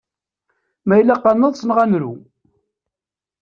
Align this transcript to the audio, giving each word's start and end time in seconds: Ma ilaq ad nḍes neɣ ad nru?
Ma 0.87 0.95
ilaq 1.01 1.23
ad 1.31 1.35
nḍes 1.37 1.61
neɣ 1.63 1.77
ad 1.83 1.87
nru? 1.89 2.13